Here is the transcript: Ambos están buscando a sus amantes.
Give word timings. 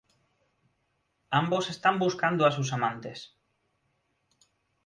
Ambos 1.41 1.69
están 1.69 1.99
buscando 1.99 2.47
a 2.47 2.51
sus 2.51 2.73
amantes. 2.73 3.19